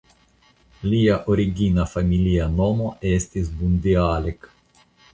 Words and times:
Lia 0.93 1.17
origina 1.33 1.87
familia 1.93 2.49
nomo 2.57 2.91
estis 3.13 3.55
"Bundialek". 3.63 4.53